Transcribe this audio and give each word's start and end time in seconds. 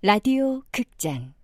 라디오 0.00 0.62
극장. 0.70 1.34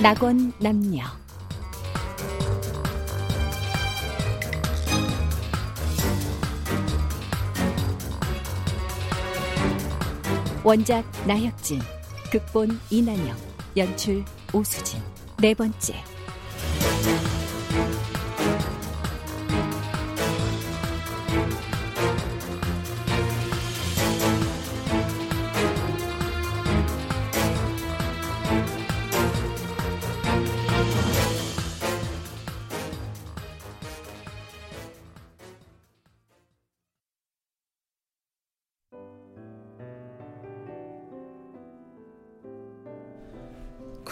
낙원 0.00 0.52
남녀 0.60 1.04
원작 10.66 11.04
나혁진 11.28 11.78
극본 12.32 12.80
이난영 12.90 13.36
연출 13.76 14.24
오수진. 14.52 15.00
네 15.38 15.54
번째 15.54 15.94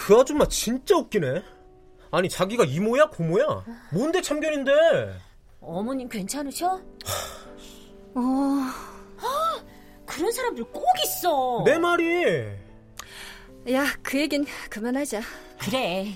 그 0.06 0.14
아줌마 0.19 0.47
진짜 0.48 0.97
웃기네. 0.97 1.42
아니 2.10 2.28
자기가 2.28 2.64
이모야 2.64 3.06
고모야? 3.10 3.64
뭔데 3.92 4.20
참견인데? 4.20 4.72
어머님 5.61 6.08
괜찮으셔? 6.08 6.74
어... 8.14 8.20
그런 10.06 10.30
사람들 10.30 10.64
꼭 10.64 10.84
있어. 11.05 11.62
내 11.64 11.78
말이. 11.78 12.44
야, 13.72 13.84
그 14.02 14.20
얘긴 14.20 14.44
그만하자. 14.70 15.20
그래. 15.61 16.12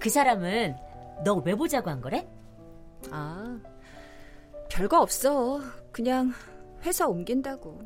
그 0.00 0.08
사람은 0.08 0.74
너 1.24 1.34
왜 1.44 1.54
보자고 1.54 1.90
한 1.90 2.00
거래? 2.00 2.26
아, 3.10 3.60
별거 4.70 5.00
없어. 5.00 5.60
그냥 5.92 6.32
회사 6.82 7.06
옮긴다고. 7.06 7.80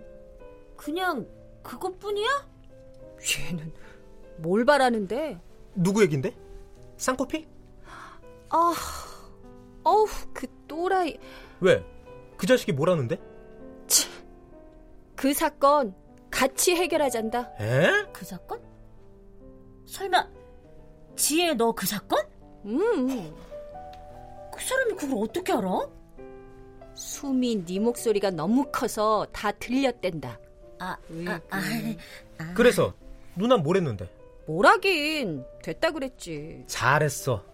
그냥 0.76 1.26
그것뿐이야? 1.62 2.28
얘는 3.48 3.72
뭘 4.40 4.64
바라는데? 4.64 5.40
누구 5.74 6.02
얘긴데? 6.02 6.34
쌍코피? 6.96 7.46
아, 8.50 8.74
어우, 9.84 10.06
그 10.32 10.46
또라이. 10.66 11.18
왜? 11.60 11.84
그 12.36 12.46
자식이 12.46 12.72
뭐라는데? 12.72 13.16
치, 13.86 14.08
그 15.14 15.32
사건 15.32 15.94
같이 16.30 16.74
해결하잔다. 16.74 17.52
에? 17.60 17.90
그 18.12 18.24
사건? 18.24 18.60
설마 19.86 20.28
지혜 21.16 21.54
너 21.54 21.72
그 21.72 21.86
사건? 21.86 22.24
음. 22.64 23.34
그 24.52 24.64
사람이 24.64 24.94
그걸 24.94 25.22
어떻게 25.24 25.52
알아? 25.52 25.68
수미 26.94 27.64
네 27.64 27.78
목소리가 27.78 28.30
너무 28.30 28.66
커서 28.70 29.26
다 29.32 29.52
들렸댄다. 29.52 30.38
아, 30.78 30.96
아, 31.26 31.40
아, 31.50 31.60
아. 32.38 32.54
그래서 32.54 32.94
누나 33.36 33.56
뭘 33.56 33.76
했는데? 33.76 34.08
뭐라긴 34.54 35.44
됐다 35.62 35.92
그랬지. 35.92 36.64
잘했어. 36.66 37.44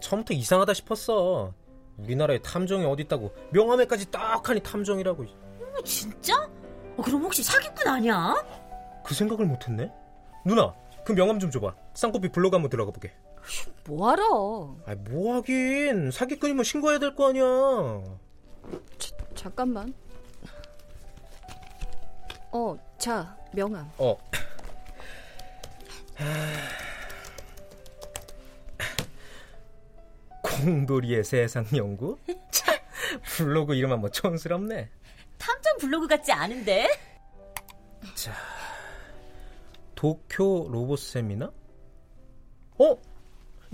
처음부터 0.00 0.32
이상하다 0.34 0.72
싶었어. 0.74 1.52
우리나라에 1.98 2.38
탐정이 2.40 2.84
어딨다고 2.86 3.34
명함에까지 3.50 4.10
딱하니 4.10 4.60
탐정이라고. 4.60 5.22
어, 5.24 5.82
진짜? 5.84 6.48
어, 6.96 7.02
그럼 7.02 7.22
혹시 7.24 7.42
사기꾼 7.42 7.86
아니야? 7.86 8.34
그 9.04 9.14
생각을 9.14 9.44
못했네. 9.44 9.92
누나, 10.46 10.74
그 11.04 11.12
명함 11.14 11.38
좀 11.38 11.50
줘봐. 11.50 11.74
쌍꺼비 11.94 12.30
블로그 12.30 12.56
한번 12.56 12.70
들어가 12.70 12.90
보게. 12.90 13.12
뭐하러? 13.86 14.76
아, 14.86 14.94
뭐 14.94 15.34
하긴 15.36 16.10
사기꾼이면 16.10 16.64
신고해야 16.64 16.98
될 16.98 17.14
거 17.14 17.28
아니야. 17.28 17.44
자, 18.98 19.16
잠깐만. 19.34 19.92
어, 22.52 22.76
자 22.98 23.36
명함. 23.52 23.90
어. 23.98 24.16
공돌이의 30.42 31.24
세상 31.24 31.64
연구? 31.74 32.18
참, 32.50 32.76
블로그 33.36 33.74
이름 33.74 33.92
한번 33.92 34.12
촌스럽네. 34.12 34.90
탐정 35.38 35.78
블로그 35.78 36.06
같지 36.06 36.32
않은데? 36.32 36.88
자, 38.14 38.34
도쿄 39.94 40.68
로봇 40.70 40.98
세미나? 41.00 41.50
어? 42.78 42.96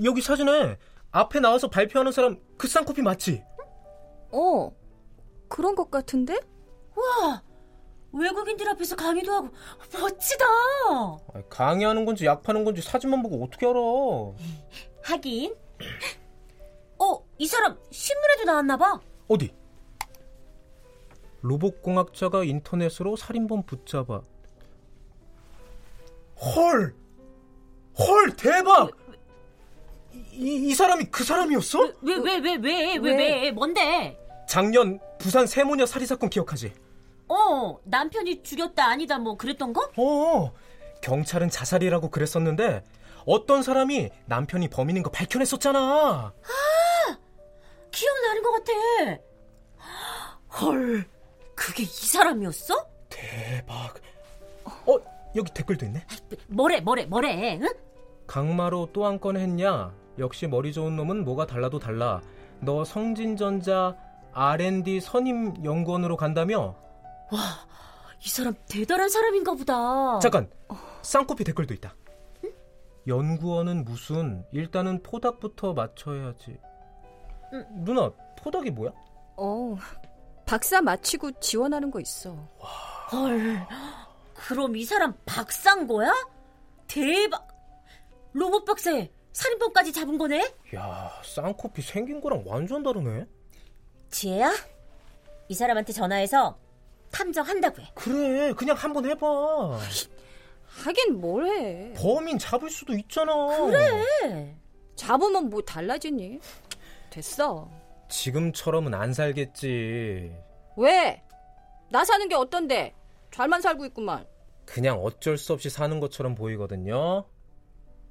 여기 0.05 0.21
사진에 0.21 0.77
앞에 1.11 1.41
나와서 1.41 1.69
발표하는 1.69 2.13
사람 2.13 2.37
그 2.57 2.69
쌍코피 2.69 3.03
맞지? 3.03 3.43
어, 4.33 4.71
그런 5.49 5.75
것 5.75 5.91
같은데? 5.91 6.39
와, 6.95 7.43
외국인들 8.17 8.69
앞에서 8.71 8.97
강의도 8.97 9.33
하고 9.33 9.49
멋지다. 9.93 10.45
강의하는 11.49 12.05
건지 12.05 12.25
약 12.27 12.43
파는 12.43 12.65
건지 12.65 12.83
사진만 12.83 13.23
보고 13.23 13.43
어떻게 13.45 13.67
알아? 13.67 13.79
하긴. 15.03 15.55
어, 16.99 17.25
이 17.39 17.47
사람 17.47 17.79
신문에도 17.91 18.45
나왔나 18.45 18.77
봐. 18.77 19.01
어디? 19.29 19.53
로봇공학자가 21.43 22.45
인터넷으로 22.45 23.17
살인범 23.17 23.65
붙잡아. 23.65 24.23
헐! 26.41 26.95
헐, 27.99 28.37
대박! 28.37 28.91
이, 30.33 30.69
이 30.69 30.75
사람이 30.75 31.07
그 31.07 31.25
사람이었어? 31.25 31.93
왜, 32.03 32.17
왜, 32.17 32.39
왜, 32.39 32.57
왜, 32.57 32.57
왜, 32.57 32.99
왜, 32.99 33.17
왜, 33.17 33.51
뭔데? 33.53 34.19
작년 34.49 34.99
부산 35.19 35.47
세모녀 35.47 35.87
살인 35.87 36.07
사건 36.07 36.29
기억하지? 36.31 36.73
어, 37.29 37.79
남편이 37.85 38.43
죽였다 38.43 38.85
아니다 38.87 39.19
뭐 39.19 39.37
그랬던 39.37 39.73
거? 39.73 39.91
어, 39.97 40.53
경찰은 41.03 41.51
자살이라고 41.51 42.11
그랬었는데 42.11 42.85
어떤 43.27 43.63
사람이 43.63 44.11
남편이 44.27 44.69
범인인 44.69 45.03
거 45.03 45.11
밝혀냈었잖아. 45.11 45.79
아, 45.79 46.33
기억나는 47.91 48.43
것 48.43 48.53
같아. 48.53 48.73
헐, 50.61 51.05
그게 51.55 51.83
이 51.83 51.87
사람이었어? 51.87 52.75
대박. 53.09 53.95
어, 54.65 54.97
여기 55.35 55.53
댓글도 55.53 55.87
있네. 55.87 56.05
뭐래, 56.49 56.81
뭐래, 56.81 57.05
뭐래, 57.07 57.59
응? 57.61 57.69
강마로 58.27 58.91
또 58.93 59.05
한 59.05 59.19
건 59.21 59.37
했냐? 59.37 59.93
역시 60.19 60.47
머리 60.47 60.73
좋은 60.73 60.97
놈은 60.97 61.25
뭐가 61.25 61.47
달라도 61.47 61.79
달라. 61.79 62.21
너 62.61 62.85
성진전자 62.85 63.97
R&D 64.33 65.01
선임 65.01 65.53
연구원으로 65.65 66.17
간다며? 66.17 66.75
와, 67.33 67.41
이 68.25 68.29
사람 68.29 68.55
대단한 68.69 69.09
사람인가 69.09 69.55
보다. 69.55 70.19
잠깐, 70.21 70.51
쌍코피 71.03 71.45
댓글도 71.45 71.75
있다. 71.75 71.95
응? 72.45 72.53
연구원은 73.07 73.85
무슨? 73.85 74.45
일단은 74.53 75.03
포닥부터 75.03 75.73
맞춰야지. 75.75 76.59
응. 77.53 77.67
누나, 77.85 78.11
포닥이 78.39 78.71
뭐야? 78.71 78.93
어, 79.37 79.77
박사 80.47 80.81
마치고 80.81 81.33
지원하는 81.41 81.91
거 81.91 82.01
있어. 82.01 82.31
와. 82.59 82.69
헐, 83.13 83.67
그럼 84.35 84.77
이 84.77 84.85
사람 84.85 85.15
박사인 85.25 85.87
거야? 85.87 86.11
대박! 86.89 87.47
로봇 88.33 88.65
박사에 88.65 89.11
살인범까지 89.33 89.93
잡은 89.93 90.19
거네? 90.19 90.53
야, 90.75 91.11
쌍코피 91.25 91.83
생긴 91.83 92.21
거랑 92.21 92.43
완전 92.47 92.83
다르네. 92.83 93.27
지혜야, 94.11 94.53
이 95.49 95.55
사람한테 95.55 95.93
전화해서 95.93 96.59
탐정한다고 97.11 97.83
해. 97.83 97.91
그래, 97.95 98.53
그냥 98.53 98.77
한번 98.77 99.07
해봐. 99.07 99.79
하긴 100.85 101.21
뭘 101.21 101.47
해. 101.47 101.95
범인 101.97 102.39
잡을 102.39 102.69
수도 102.71 102.93
있잖아. 102.95 103.33
그래. 103.67 104.55
잡으면 104.95 105.49
뭐 105.51 105.61
달라지니? 105.63 106.41
됐어. 107.11 107.71
지금처럼은 108.09 108.95
안 108.95 109.13
살겠지. 109.13 110.33
왜? 110.77 111.23
나 111.91 112.05
사는 112.05 112.29
게 112.29 112.35
어떤데? 112.35 112.95
잘만 113.31 113.61
살고 113.61 113.87
있구만. 113.87 114.27
그냥 114.65 114.99
어쩔 115.03 115.39
수 115.39 115.53
없이 115.53 115.71
사는 115.71 115.99
것처럼 116.01 116.35
보이거든요. 116.35 117.25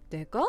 내가? 0.09 0.45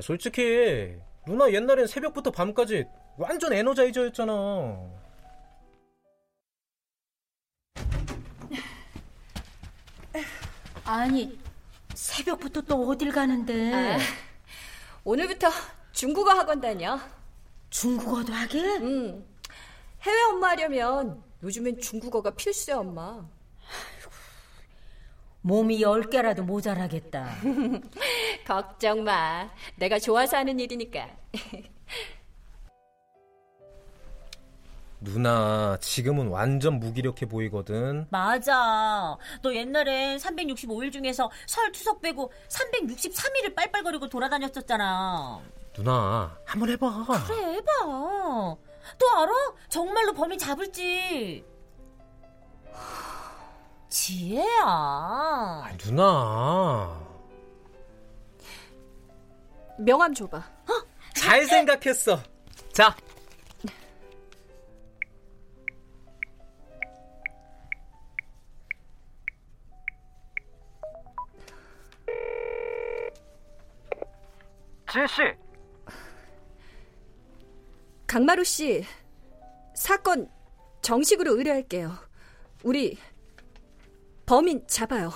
솔직히 0.00 0.94
누나 1.26 1.50
옛날엔 1.52 1.86
새벽부터 1.86 2.30
밤까지 2.30 2.84
완전 3.16 3.52
에너자이저였잖아. 3.52 4.97
아니, 10.88 11.38
새벽부터 11.92 12.62
또 12.62 12.88
어딜 12.88 13.12
가는데? 13.12 13.74
아, 13.74 13.98
오늘부터 15.04 15.50
중국어 15.92 16.30
학원 16.32 16.62
다녀. 16.62 16.98
중국어도 17.68 18.32
하게? 18.32 18.58
응. 18.80 19.22
해외 20.00 20.22
엄마 20.30 20.48
하려면 20.48 21.22
요즘엔 21.42 21.78
중국어가 21.82 22.30
필수야, 22.30 22.78
엄마. 22.78 23.22
몸이 25.42 25.82
열 25.82 26.08
개라도 26.08 26.42
모자라겠다. 26.42 27.36
걱정 28.46 29.04
마. 29.04 29.50
내가 29.76 29.98
좋아서 29.98 30.38
하는 30.38 30.58
일이니까. 30.58 31.06
누나, 35.00 35.76
지금은 35.80 36.28
완전 36.28 36.80
무기력해 36.80 37.26
보이거든. 37.26 38.06
맞아. 38.10 39.16
너 39.42 39.54
옛날엔 39.54 40.18
365일 40.18 40.92
중에서 40.92 41.30
설 41.46 41.72
추석 41.72 42.00
빼고 42.00 42.32
363일을 42.48 43.54
빨빨거리고 43.54 44.08
돌아다녔었잖아. 44.08 45.40
누나, 45.72 46.36
한번 46.44 46.70
해봐. 46.70 47.04
그래, 47.26 47.54
해봐. 47.54 47.72
또 48.98 49.10
알아? 49.16 49.32
정말로 49.68 50.12
범인 50.12 50.38
잡을지. 50.38 51.44
지혜야. 53.88 54.64
아, 54.64 55.70
누나. 55.78 57.00
명함 59.78 60.12
줘봐. 60.12 60.38
어? 60.38 60.72
잘 61.14 61.46
생각했어. 61.46 62.20
자. 62.72 62.96
지혜 74.90 75.06
씨! 75.06 75.22
강마루 78.06 78.42
씨, 78.42 78.84
사건 79.74 80.30
정식으로 80.80 81.36
의뢰할게요. 81.36 81.92
우리 82.64 82.96
범인 84.24 84.66
잡아요. 84.66 85.10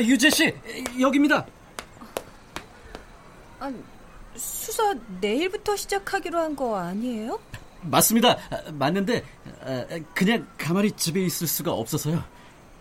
아, 0.00 0.02
아, 0.02 0.06
유재 0.06 0.30
씨 0.30 0.52
여기입니다. 0.98 1.46
아, 3.60 3.70
수사 4.34 4.94
내일부터 5.20 5.76
시작하기로 5.76 6.38
한 6.38 6.56
거 6.56 6.76
아니에요? 6.76 7.38
맞습니다. 7.82 8.36
맞는데 8.72 9.22
그냥 10.14 10.46
가만히 10.58 10.90
집에 10.92 11.20
있을 11.22 11.46
수가 11.46 11.72
없어서요. 11.72 12.22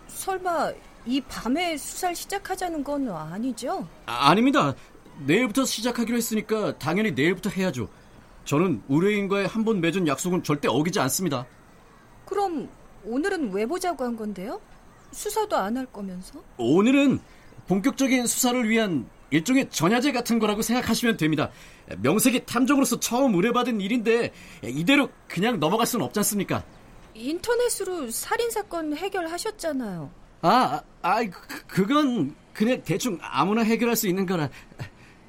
설마 0.07 0.71
이 1.06 1.21
밤에 1.21 1.77
수사를 1.77 2.16
시작하자는 2.16 2.83
건 2.83 3.10
아니죠? 3.10 3.88
아, 4.06 4.30
아닙니다. 4.30 4.74
내일부터 5.25 5.65
시작하기로 5.65 6.18
했으니까 6.18 6.77
당연히 6.77 7.12
내일부터 7.12 7.50
해야죠. 7.50 7.89
저는 8.45 8.81
의뢰인과의 8.89 9.48
한 9.48 9.63
번 9.65 9.81
맺은 9.81 10.07
약속은 10.07 10.44
절대 10.44 10.68
어기지 10.69 11.00
않습니다. 11.01 11.45
그럼 12.25 12.69
오늘은 13.04 13.51
왜 13.54 13.65
보자고 13.65 14.04
한 14.06 14.15
건데요? 14.15 14.60
수사도 15.12 15.56
안 15.58 15.78
할 15.78 15.86
거면서? 15.88 16.42
오늘은 16.58 17.20
본격적인 17.68 18.28
수사를 18.28 18.68
위한 18.70 19.08
일종의 19.32 19.70
전야제 19.70 20.12
같은 20.12 20.40
거라고 20.40 20.62
생각하시면 20.62 21.18
됩니다. 21.18 21.52
명색이 22.00 22.46
탐정으로서 22.46 23.00
처음 23.00 23.36
의뢰받은 23.36 23.80
일인데 23.82 24.32
이대로 24.64 25.10
그냥 25.28 25.60
넘어갈 25.60 25.86
수는 25.86 26.06
없지 26.06 26.20
않습니까? 26.20 26.64
인터넷으로 27.14 28.10
살인 28.10 28.50
사건 28.50 28.96
해결하셨잖아요. 28.96 30.10
아, 30.42 30.82
아, 31.02 31.24
그, 31.26 31.66
그건 31.68 32.36
그냥 32.54 32.82
대충 32.84 33.18
아무나 33.22 33.62
해결할 33.62 33.96
수 33.96 34.08
있는 34.08 34.26
거라. 34.26 34.50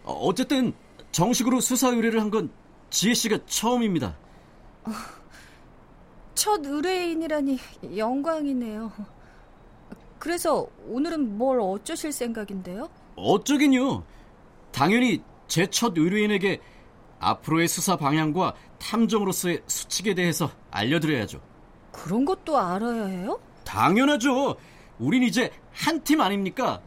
어쨌든 0.04 0.72
정식으로 1.12 1.60
수사 1.60 1.88
의뢰를 1.88 2.20
한 2.20 2.30
건 2.30 2.50
지혜 2.90 3.12
씨가 3.14 3.38
처음입니다. 3.46 4.16
첫 6.34 6.64
의뢰인이라니 6.64 7.58
영광이네요. 7.96 8.92
그래서 10.20 10.68
오늘은 10.86 11.38
뭘 11.38 11.58
어쩌실 11.60 12.12
생각인데요? 12.12 12.88
어쩌긴요. 13.16 14.04
당연히 14.70 15.22
제 15.48 15.66
첫 15.66 15.94
의뢰인에게 15.96 16.60
앞으로의 17.18 17.66
수사 17.68 17.96
방향과 17.96 18.54
탐정으로서의 18.78 19.62
수칙에 19.66 20.14
대해서 20.14 20.50
알려드려야죠. 20.70 21.40
그런 21.90 22.24
것도 22.24 22.56
알아야 22.58 23.06
해요? 23.06 23.40
당연하죠. 23.64 24.56
우린 24.98 25.22
이제 25.22 25.50
한 25.72 26.02
팀 26.04 26.20
아닙니까? 26.20 26.80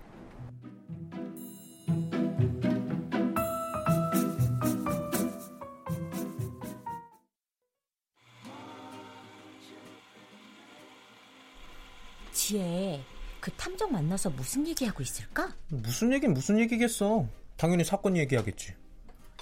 지혜, 12.31 13.03
그 13.44 13.51
탐정 13.57 13.92
만나서 13.92 14.30
무슨 14.30 14.66
얘기하고 14.66 15.04
있을까? 15.04 15.50
무슨 15.68 16.13
얘긴 16.13 16.34
무슨 16.34 16.57
얘기겠어. 16.60 17.28
당연히 17.57 17.84
사건 17.84 18.16
얘기하겠지. 18.16 18.74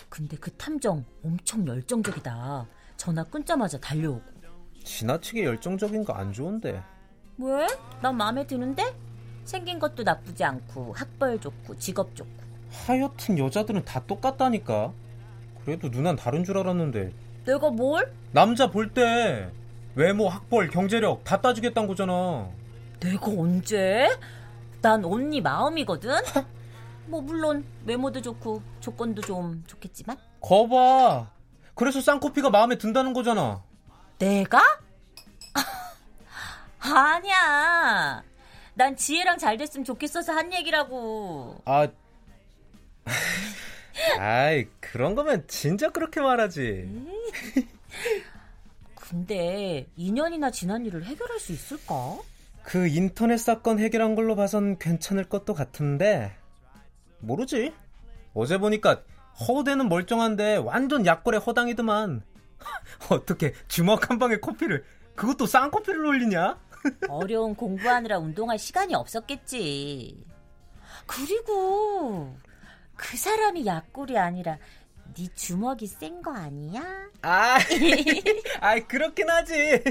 근데 0.10 0.36
그 0.38 0.50
탐정 0.54 1.06
엄청 1.24 1.68
열정적이다. 1.68 2.66
전화 2.98 3.24
끊자마자 3.24 3.78
달려오고. 3.80 4.24
지나치게 4.84 5.44
열정적인 5.44 6.04
거 6.04 6.14
안 6.14 6.34
좋은데. 6.34 6.82
왜? 7.38 7.68
난 8.02 8.18
마음에 8.18 8.48
드는데? 8.48 8.92
생긴 9.46 9.78
것도 9.78 10.02
나쁘지 10.02 10.44
않고 10.46 10.94
학벌 10.94 11.40
좋고 11.40 11.78
직업 11.78 12.16
좋고. 12.16 12.42
하여튼 12.72 13.38
여자들은 13.38 13.86
다 13.86 14.04
똑같다니까. 14.08 14.92
그래도 15.64 15.90
누난 15.90 16.16
다른 16.16 16.44
줄 16.44 16.58
알았는데. 16.58 17.14
내가 17.46 17.70
뭘? 17.70 18.12
남자 18.32 18.72
볼 18.72 18.96
때 18.96 19.52
외모, 19.94 20.28
학벌, 20.28 20.72
경제력 20.72 21.24
다 21.24 21.40
따지겠다는 21.40 21.88
거잖아. 21.88 22.50
내가 23.02 23.28
언제? 23.28 24.08
난 24.82 25.04
언니 25.04 25.42
마음이거든? 25.42 26.12
뭐 27.08 27.20
물론 27.22 27.66
외모도 27.86 28.22
좋고 28.22 28.62
조건도 28.80 29.22
좀 29.24 29.64
좋겠지만 29.68 30.18
거봐 30.40 31.30
그래서 31.76 32.00
쌍코피가 32.00 32.50
마음에 32.50 32.78
든다는 32.78 33.12
거잖아 33.14 33.64
내가? 34.18 34.62
아니야 36.80 38.24
난 38.76 38.96
지혜랑 38.96 39.38
잘 39.40 39.58
됐으면 39.58 39.84
좋겠어서 39.84 40.32
한 40.32 40.54
얘기라고 40.54 41.62
아 41.66 41.88
아이 44.20 44.68
그런 44.80 45.16
거면 45.16 45.48
진짜 45.48 45.90
그렇게 45.90 46.22
말하지 46.22 46.88
근데 48.96 49.88
2년이나 49.98 50.54
지난 50.54 50.86
일을 50.86 51.04
해결할 51.04 51.40
수 51.40 51.52
있을까? 51.52 52.20
그 52.64 52.88
인터넷 52.88 53.38
사건 53.38 53.80
해결한 53.80 54.16
걸로 54.16 54.36
봐선 54.36 54.78
괜찮을 54.78 55.26
것도 55.26 55.54
같은데 55.54 56.36
모르지. 57.20 57.74
어제 58.34 58.58
보니까 58.58 59.02
허우대는 59.40 59.90
멀쩡한데 59.90 60.58
완전 60.58 61.06
약골에 61.06 61.38
허당이더만. 61.38 62.24
어떻게 63.10 63.54
주먹 63.68 64.10
한 64.10 64.20
방에 64.20 64.38
커피를 64.38 64.84
그것도 65.16 65.46
쌍커피를 65.46 66.06
올리냐? 66.06 66.60
어려운 67.10 67.56
공부하느라 67.56 68.20
운동할 68.20 68.58
시간이 68.58 68.96
없었겠지. 68.96 70.26
그리고 71.06 72.36
그 72.96 73.18
사람이 73.18 73.66
약골이 73.66 74.18
아니라 74.18 74.58
네 75.16 75.28
주먹이 75.36 75.88
센 75.88 76.22
거 76.22 76.34
아니야? 76.34 76.82
아, 77.24 77.58
아 78.62 78.80
그렇긴 78.80 79.30
하지. 79.30 79.82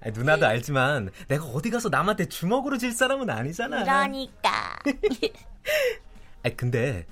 아, 0.00 0.10
누나도 0.10 0.46
알지만 0.46 1.10
내가 1.28 1.44
어디 1.46 1.70
가서 1.70 1.88
남한테 1.88 2.26
주먹으로 2.26 2.78
질 2.78 2.92
사람은 2.92 3.28
아니잖아. 3.30 3.82
그러니까. 3.82 4.78
아 6.44 6.50
근데 6.56 7.06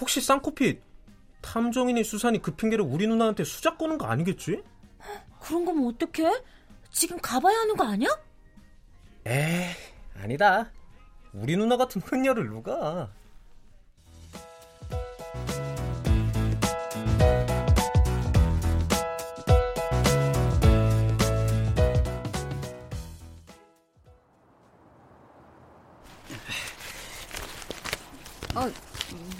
혹시 0.00 0.20
쌍코피 0.20 0.80
탐정이니 1.42 2.02
수산이 2.04 2.42
그 2.42 2.54
핑계로 2.56 2.84
우리 2.84 3.06
누나한테 3.06 3.44
수작 3.44 3.78
거는 3.78 3.98
거 3.98 4.06
아니겠지? 4.06 4.62
그런 5.40 5.64
거면 5.64 5.86
어떡해? 5.88 6.42
지금 6.90 7.18
가봐야 7.20 7.58
하는 7.60 7.76
거 7.76 7.84
아니야? 7.84 8.08
에이 9.26 9.66
아니다. 10.20 10.70
우리 11.32 11.56
누나 11.56 11.76
같은 11.76 12.00
흔녀를 12.02 12.48
누가? 12.48 13.10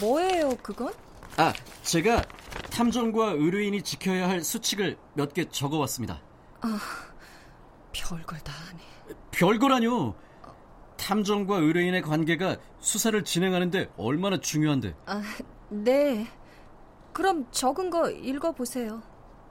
뭐예요, 0.00 0.56
그건? 0.62 0.92
아, 1.36 1.52
제가 1.82 2.22
탐정과 2.70 3.32
의뢰인이 3.32 3.82
지켜야 3.82 4.28
할 4.28 4.42
수칙을 4.42 4.96
몇 5.14 5.32
개 5.32 5.48
적어왔습니다. 5.48 6.20
아, 6.62 6.78
별걸 7.92 8.38
다 8.40 8.52
하네. 8.70 8.80
별거라뇨. 9.30 10.14
탐정과 10.96 11.58
의뢰인의 11.58 12.02
관계가 12.02 12.56
수사를 12.80 13.22
진행하는데 13.22 13.92
얼마나 13.96 14.38
중요한데. 14.38 14.94
아, 15.06 15.22
네. 15.68 16.26
그럼 17.12 17.46
적은 17.50 17.90
거 17.90 18.10
읽어보세요. 18.10 19.02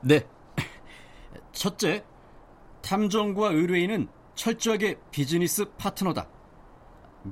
네. 0.01 0.27
첫째, 1.51 2.03
탐정과 2.81 3.49
의뢰인은 3.51 4.07
철저하게 4.35 4.97
비즈니스 5.11 5.65
파트너다. 5.77 6.27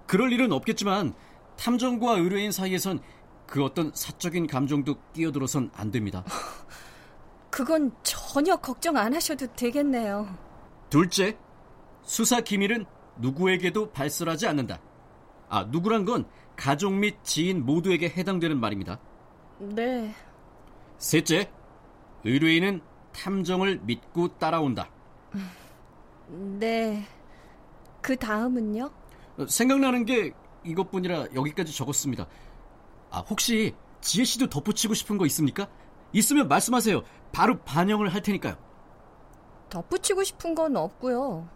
그럴 0.07 0.31
일은 0.31 0.51
없겠지만 0.51 1.13
탐정과 1.57 2.17
의뢰인 2.17 2.51
사이에선 2.51 2.99
그 3.47 3.63
어떤 3.63 3.91
사적인 3.93 4.47
감정도 4.47 4.95
끼어들어선 5.13 5.71
안 5.75 5.91
됩니다. 5.91 6.23
그건 7.49 7.91
전혀 8.01 8.55
걱정 8.55 8.97
안 8.97 9.13
하셔도 9.13 9.45
되겠네요. 9.55 10.27
둘째, 10.89 11.37
수사 12.01 12.41
기밀은 12.41 12.85
누구에게도 13.17 13.91
발설하지 13.91 14.47
않는다. 14.47 14.79
아, 15.49 15.63
누구란 15.65 16.05
건 16.05 16.25
가족 16.55 16.93
및 16.93 17.17
지인 17.23 17.65
모두에게 17.65 18.09
해당되는 18.09 18.59
말입니다. 18.59 18.99
네. 19.59 20.13
셋째, 20.97 21.51
의뢰인은 22.23 22.81
탐정을 23.11 23.81
믿고 23.83 24.29
따라온다. 24.39 24.89
네. 26.27 27.05
그 28.01 28.15
다음은요? 28.15 28.89
생각나는 29.47 30.05
게 30.05 30.33
이것뿐이라 30.65 31.27
여기까지 31.35 31.75
적었습니다. 31.75 32.27
아, 33.11 33.19
혹시 33.19 33.75
지혜 34.01 34.23
씨도 34.25 34.47
덧붙이고 34.49 34.93
싶은 34.93 35.17
거 35.17 35.25
있습니까? 35.27 35.67
있으면 36.13 36.47
말씀하세요. 36.47 37.01
바로 37.31 37.59
반영을 37.59 38.09
할 38.13 38.21
테니까요. 38.21 38.55
덧붙이고 39.69 40.23
싶은 40.23 40.53
건 40.55 40.75
없고요. 40.77 41.49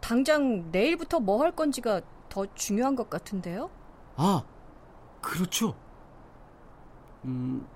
당장 0.00 0.70
내일부터 0.70 1.20
뭐 1.20 1.42
할 1.42 1.52
건지가 1.54 2.00
더 2.28 2.46
중요한 2.54 2.94
것 2.96 3.10
같은데요? 3.10 3.70
아, 4.16 4.42
그렇죠. 5.20 5.76
음, 7.24 7.66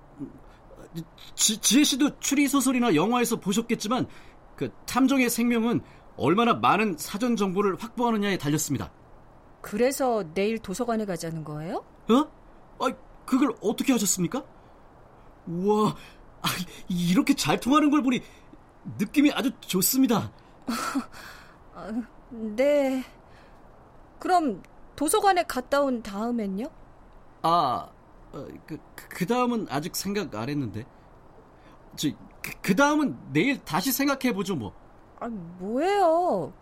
지, 1.35 1.57
지혜 1.59 1.83
씨도 1.83 2.19
추리 2.19 2.47
소설이나 2.47 2.95
영화에서 2.95 3.35
보셨겠지만 3.39 4.07
그 4.55 4.71
탐정의 4.85 5.29
생명은 5.29 5.81
얼마나 6.17 6.53
많은 6.53 6.95
사전 6.97 7.35
정보를 7.35 7.75
확보하느냐에 7.77 8.37
달렸습니다. 8.37 8.91
그래서 9.65 10.23
내일 10.35 10.59
도서관에 10.59 11.05
가자는 11.05 11.43
거예요? 11.43 11.83
어? 12.07 12.31
아, 12.77 12.93
그걸 13.25 13.51
어떻게 13.61 13.93
하셨습니까? 13.93 14.45
우와, 15.47 15.95
아, 16.43 16.47
이렇게 16.87 17.33
잘 17.33 17.59
통하는 17.59 17.89
걸 17.89 18.03
보니 18.03 18.21
느낌이 18.99 19.31
아주 19.31 19.49
좋습니다. 19.61 20.31
아, 21.73 21.91
네. 22.29 23.03
그럼 24.19 24.61
도서관에 24.95 25.41
갔다 25.45 25.81
온 25.81 26.03
다음엔요? 26.03 26.67
아, 27.41 27.89
어, 28.33 28.47
그, 28.67 28.77
그 28.95 29.25
다음은 29.25 29.65
아직 29.71 29.95
생각 29.95 30.35
안 30.35 30.47
했는데. 30.47 30.85
저, 31.95 32.09
그, 32.43 32.51
그 32.61 32.75
다음은 32.75 33.17
내일 33.33 33.57
다시 33.65 33.91
생각해보죠, 33.91 34.57
뭐. 34.57 34.75
아, 35.19 35.27
뭐예요? 35.27 36.53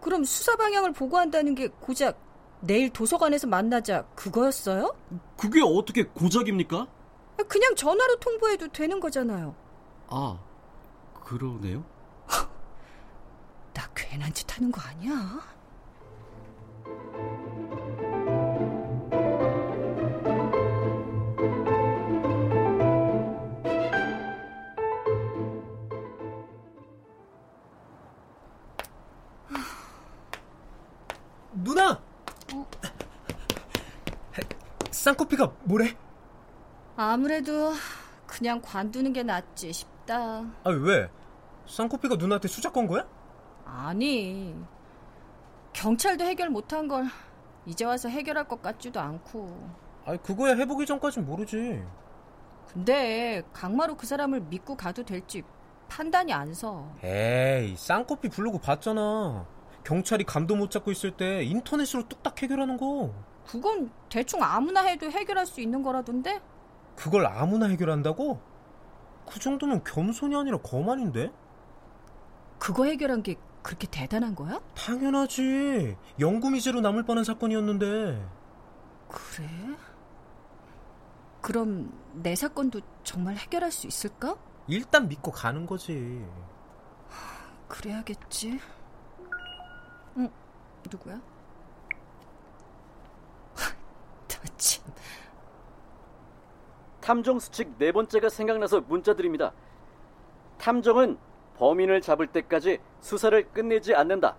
그럼 0.00 0.22
수사 0.22 0.54
방향을 0.54 0.92
보고한다는 0.92 1.56
게 1.56 1.66
고작 1.80 2.25
내일 2.60 2.90
도서관에서 2.90 3.46
만나자 3.46 4.04
그거였어요? 4.14 4.94
그게 5.36 5.60
어떻게 5.62 6.04
고작입니까? 6.04 6.86
그냥 7.48 7.74
전화로 7.74 8.16
통보해도 8.18 8.68
되는 8.68 8.98
거잖아요. 8.98 9.54
아, 10.08 10.38
그러네요. 11.24 11.84
나 13.74 13.88
괜한 13.94 14.32
짓 14.32 14.56
하는 14.56 14.72
거 14.72 14.80
아니야? 14.80 15.55
쌍코피가 35.06 35.52
뭐래? 35.62 35.96
아무래도 36.96 37.72
그냥 38.26 38.60
관두는 38.60 39.12
게 39.12 39.22
낫지 39.22 39.72
싶다. 39.72 40.44
아 40.64 40.70
왜? 40.70 41.08
쌍코피가 41.68 42.16
누나한테 42.16 42.48
수작 42.48 42.72
건 42.72 42.88
거야? 42.88 43.06
아니. 43.64 44.56
경찰도 45.72 46.24
해결 46.24 46.50
못한 46.50 46.88
걸 46.88 47.04
이제 47.66 47.84
와서 47.84 48.08
해결할 48.08 48.48
것 48.48 48.60
같지도 48.60 48.98
않고. 48.98 49.70
아니 50.06 50.20
그거야 50.20 50.56
해보기 50.56 50.86
전까진 50.86 51.24
모르지. 51.24 51.84
근데 52.72 53.44
강마로 53.52 53.96
그 53.96 54.08
사람을 54.08 54.40
믿고 54.40 54.76
가도 54.76 55.04
될지 55.04 55.44
판단이 55.88 56.32
안 56.32 56.52
서. 56.52 56.84
에이 57.04 57.76
쌍코피 57.76 58.28
부르고 58.28 58.58
봤잖아. 58.58 59.46
경찰이 59.84 60.24
감도 60.24 60.56
못 60.56 60.68
잡고 60.72 60.90
있을 60.90 61.12
때 61.12 61.44
인터넷으로 61.44 62.08
뚝딱 62.08 62.42
해결하는 62.42 62.76
거. 62.76 63.14
그건 63.46 63.90
대충 64.08 64.42
아무나 64.42 64.82
해도 64.82 65.10
해결할 65.10 65.46
수 65.46 65.60
있는 65.60 65.82
거라던데? 65.82 66.40
그걸 66.96 67.26
아무나 67.26 67.66
해결한다고? 67.66 68.40
그 69.28 69.38
정도면 69.40 69.84
겸손이 69.84 70.34
아니라 70.34 70.58
거만인데? 70.58 71.32
그거 72.58 72.84
해결한 72.84 73.22
게 73.22 73.36
그렇게 73.62 73.86
대단한 73.90 74.34
거야? 74.34 74.60
당연하지. 74.74 75.96
영구미제로 76.18 76.80
남을 76.80 77.04
뻔한 77.04 77.24
사건이었는데. 77.24 78.26
그래? 79.08 79.48
그럼 81.40 81.92
내 82.14 82.34
사건도 82.34 82.80
정말 83.04 83.36
해결할 83.36 83.70
수 83.70 83.86
있을까? 83.86 84.36
일단 84.66 85.08
믿고 85.08 85.30
가는 85.30 85.66
거지. 85.66 86.24
그래야겠지. 87.68 88.60
응, 90.16 90.28
누구야? 90.90 91.20
참. 94.56 94.84
탐정 97.00 97.38
수칙 97.38 97.72
네 97.78 97.92
번째가 97.92 98.28
생각나서 98.28 98.80
문자 98.80 99.14
드립니다. 99.14 99.52
탐정은 100.58 101.18
범인을 101.56 102.00
잡을 102.00 102.26
때까지 102.26 102.80
수사를 103.00 103.48
끝내지 103.52 103.94
않는다. 103.94 104.36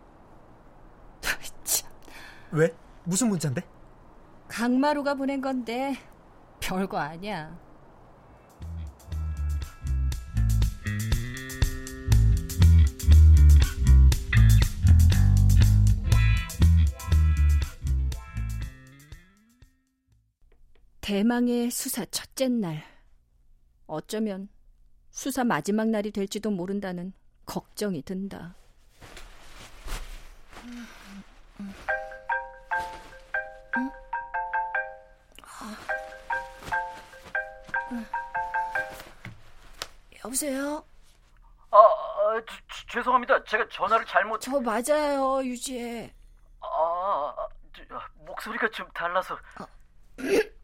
참. 1.64 1.92
왜? 2.52 2.74
무슨 3.04 3.30
문자인데? 3.30 3.64
강마루가 4.48 5.14
보낸 5.16 5.42
건데 5.42 5.96
별거 6.60 6.98
아니야. 6.98 7.58
대망의 21.08 21.72
수사 21.72 22.04
첫째 22.04 22.50
날. 22.50 22.84
어쩌면 23.86 24.50
수사 25.10 25.46
마지막 25.46 25.88
날이 25.88 26.12
될지도 26.12 26.52
모른다는 26.52 27.14
걱정이 27.46 28.02
든다. 28.02 28.58
여보세요? 40.26 40.84
아, 41.72 41.78
아 41.78 42.42
주, 42.46 42.88
죄송합니다. 42.88 43.46
제가 43.46 43.66
전화를 43.70 44.06
잘못. 44.06 44.42
저 44.42 44.60
맞아요, 44.60 45.42
유지혜. 45.42 46.14
아, 46.60 47.34
저, 47.74 48.02
목소리가 48.26 48.68
좀 48.72 48.86
달라서. 48.94 49.40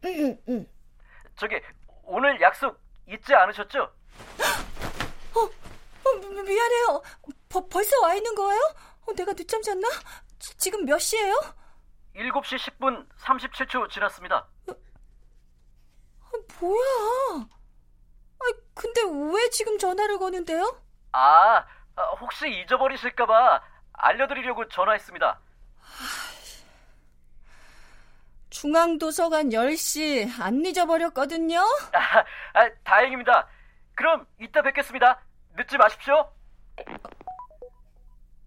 저기 1.36 1.60
오늘 2.04 2.40
약속 2.40 2.78
잊지 3.08 3.34
않으셨죠? 3.34 3.82
어, 3.82 5.40
어 5.40 6.12
미, 6.20 6.28
미안해요. 6.42 7.02
버, 7.48 7.66
벌써 7.68 8.00
와 8.02 8.14
있는 8.14 8.34
거예요? 8.34 8.60
어, 9.06 9.12
내가 9.14 9.32
늦잠 9.32 9.62
잤나? 9.62 9.88
지, 10.38 10.56
지금 10.58 10.84
몇 10.84 10.98
시예요? 10.98 11.34
7시 12.14 12.78
10분 12.78 13.06
37초 13.18 13.90
지났습니다. 13.90 14.46
아, 14.68 14.72
뭐야? 16.60 17.46
아, 18.38 18.44
근데 18.74 19.00
왜 19.34 19.50
지금 19.50 19.78
전화를 19.78 20.18
거는데요? 20.18 20.80
아, 21.12 21.64
혹시 22.20 22.48
잊어버리실까봐 22.60 23.62
알려드리려고 23.92 24.68
전화했습니다. 24.68 25.40
중앙도서관 28.54 29.48
10시 29.50 30.40
안 30.40 30.64
잊어버렸거든요. 30.64 31.58
아, 31.92 32.18
아, 32.54 32.70
다행입니다. 32.84 33.48
그럼 33.96 34.24
이따 34.40 34.62
뵙겠습니다. 34.62 35.20
늦지 35.56 35.76
마십시오. 35.76 36.30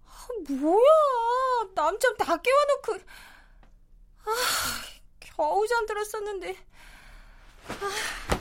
아, 0.05 0.27
뭐야. 0.49 0.81
남참 1.75 2.15
다 2.15 2.37
깨워놓고. 2.37 2.93
아, 4.25 4.31
겨우 5.19 5.67
잠들었었는데. 5.67 6.55
아, 7.67 8.36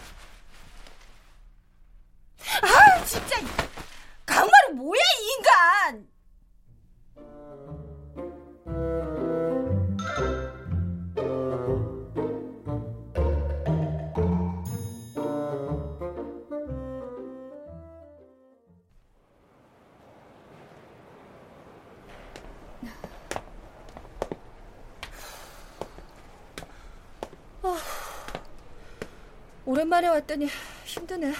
오랜만에 29.86 30.08
왔더니 30.08 30.48
힘드네. 30.84 31.32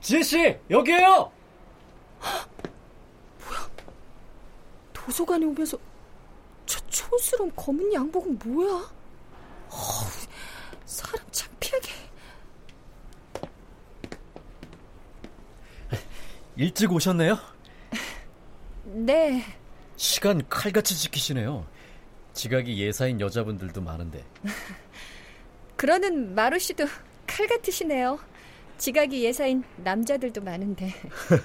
지혜씨, 0.00 0.58
여기에요! 0.68 1.32
뭐야? 3.40 3.70
도서관에 4.92 5.46
오면서 5.46 5.78
저 6.66 6.78
촌스러운 6.88 7.52
검은 7.56 7.92
양복은 7.92 8.38
뭐야? 8.44 8.70
어우, 9.70 10.08
사람 10.84 11.26
창피하게. 11.30 11.90
일찍 16.56 16.92
오셨네요? 16.92 17.38
네. 18.84 19.42
시간 19.96 20.46
칼같이 20.48 20.96
지키시네요. 20.96 21.66
지각이 22.34 22.78
예사인 22.78 23.20
여자분들도 23.20 23.80
많은데. 23.80 24.24
그러는 25.82 26.36
마루 26.36 26.60
씨도 26.60 26.86
칼 27.26 27.48
같으시네요. 27.48 28.16
지각이 28.78 29.24
예사인 29.24 29.64
남자들도 29.78 30.40
많은데. 30.40 30.94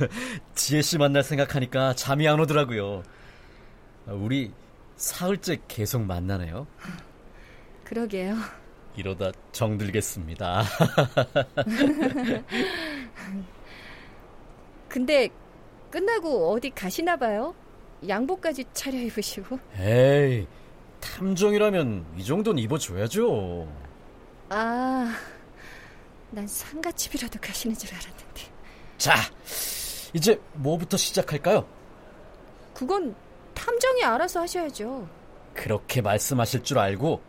지혜 0.54 0.84
씨 0.84 1.00
만날 1.00 1.24
생각하니까 1.24 1.96
잠이 1.96 2.28
안 2.28 2.40
오더라고요. 2.40 3.02
우리 4.06 4.52
사흘째 4.96 5.58
계속 5.68 6.04
만나네요. 6.04 6.68
그러게요. 7.84 8.36
이러다 8.96 9.32
정들겠습니다. 9.54 10.64
근데 14.88 15.30
끝나고 15.90 16.52
어디 16.52 16.70
가시나 16.70 17.18
봐요? 17.18 17.56
양복까지 18.08 18.66
차려입으시고. 18.74 19.58
에이, 19.80 20.46
탐정이라면 21.00 22.06
이 22.18 22.24
정도는 22.24 22.62
입어줘야죠. 22.62 23.87
아, 24.50 25.14
난 26.32 26.48
상가집이라도 26.48 27.40
가시는 27.42 27.76
줄 27.76 27.94
알았는데. 27.94 28.42
자, 28.98 29.16
이제 30.14 30.40
뭐부터 30.54 30.98
시작할까요? 30.98 31.68
그건 32.74 33.16
탐정이 33.54 34.04
알아서 34.04 34.42
하셔야죠. 34.42 35.08
그렇게 35.54 36.02
말씀하실 36.02 36.64
줄 36.64 36.78
알고 36.80 37.22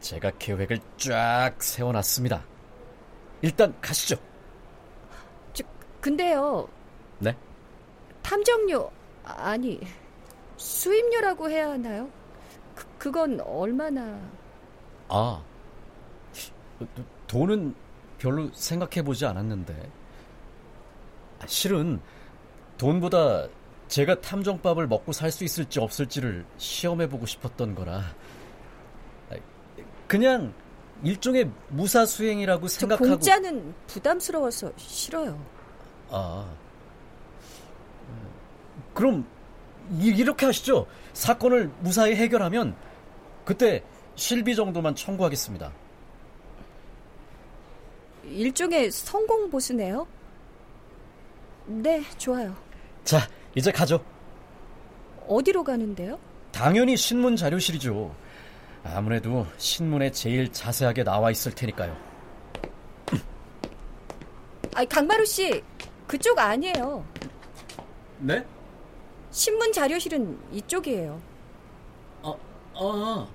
제가 0.00 0.30
계획을 0.38 0.80
쫙 0.98 1.54
세워놨습니다. 1.58 2.44
일단 3.40 3.74
가시죠. 3.80 4.16
저, 5.52 5.64
근데요. 6.00 6.68
네? 7.18 7.36
탐정료, 8.22 8.90
아니, 9.24 9.80
수입료라고 10.56 11.50
해야 11.50 11.70
하나요? 11.70 12.08
그, 12.74 12.86
그건 12.98 13.40
얼마나. 13.40 14.20
아, 15.08 15.42
돈은 17.26 17.74
별로 18.18 18.48
생각해 18.52 19.02
보지 19.02 19.26
않았는데. 19.26 19.90
아, 21.40 21.46
실은 21.46 22.00
돈보다 22.78 23.48
제가 23.88 24.20
탐정밥을 24.20 24.86
먹고 24.86 25.12
살 25.12 25.30
수 25.30 25.44
있을지 25.44 25.80
없을지를 25.80 26.44
시험해 26.56 27.08
보고 27.08 27.26
싶었던 27.26 27.74
거라. 27.74 28.02
아, 29.30 29.34
그냥 30.06 30.54
일종의 31.02 31.50
무사 31.68 32.06
수행이라고 32.06 32.68
생각하고. 32.68 33.08
공짜는 33.08 33.74
부담스러워서 33.86 34.72
싫어요. 34.76 35.44
아. 36.10 36.48
그럼 38.94 39.26
이렇게 39.98 40.46
하시죠. 40.46 40.86
사건을 41.12 41.70
무사히 41.80 42.14
해결하면 42.14 42.74
그때 43.44 43.82
실비 44.14 44.54
정도만 44.54 44.94
청구하겠습니다. 44.94 45.72
일종의 48.24 48.90
성공 48.90 49.50
보수네요. 49.50 50.06
네, 51.66 52.02
좋아요. 52.18 52.54
자, 53.04 53.28
이제 53.54 53.70
가죠. 53.70 54.04
어디로 55.28 55.64
가는데요? 55.64 56.18
당연히 56.50 56.96
신문 56.96 57.36
자료실이죠. 57.36 58.14
아무래도 58.84 59.46
신문에 59.58 60.10
제일 60.10 60.52
자세하게 60.52 61.04
나와 61.04 61.30
있을 61.30 61.52
테니까요. 61.54 61.96
아, 64.74 64.84
강마루 64.84 65.24
씨, 65.24 65.62
그쪽 66.06 66.38
아니에요. 66.38 67.04
네? 68.18 68.44
신문 69.30 69.72
자료실은 69.72 70.38
이쪽이에요. 70.52 71.20
아, 72.22 72.34
아. 72.74 73.28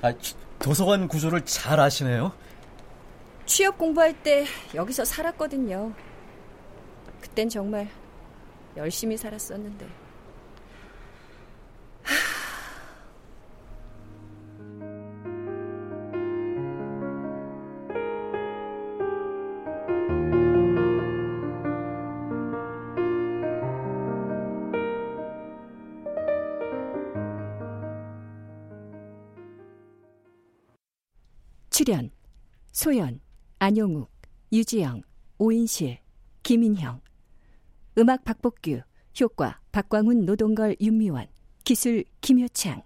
아, 0.00 0.12
도서관 0.58 1.08
구조를 1.08 1.44
잘 1.44 1.80
아시네요. 1.80 2.32
취업 3.46 3.78
공부할 3.78 4.22
때 4.22 4.46
여기서 4.74 5.04
살았거든요. 5.04 5.92
그땐 7.20 7.48
정말 7.48 7.88
열심히 8.76 9.16
살았었는데. 9.16 9.86
출연 31.88 32.10
소연, 32.72 33.18
안용욱, 33.60 34.12
유지영, 34.52 35.00
오인실, 35.38 36.00
김인형. 36.42 37.00
음악 37.96 38.24
박복규, 38.24 38.82
효과 39.18 39.58
박광훈, 39.72 40.26
노동걸, 40.26 40.76
윤미원, 40.82 41.28
기술 41.64 42.04
김효창. 42.20 42.82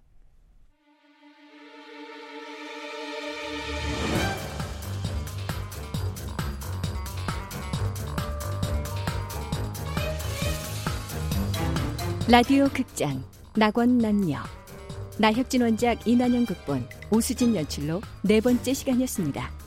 라디오 12.31 12.69
극장 12.69 13.25
낙원 13.57 13.99
남녀. 13.99 14.39
나혁진 15.19 15.63
원작 15.63 16.07
이난영 16.07 16.47
극본 16.47 17.02
오수진 17.13 17.55
연출로 17.55 18.01
네 18.23 18.41
번째 18.41 18.73
시간이었습니다. 18.73 19.62